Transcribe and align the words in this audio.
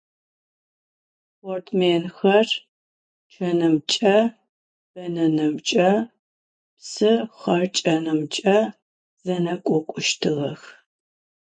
Sportsmênxer 1.35 2.47
ççenımç'e, 3.31 4.17
benenımç'e, 4.93 5.89
psı 6.81 7.11
xepç'enımç'e 7.39 8.57
zenekhokhuştığex. 9.23 10.61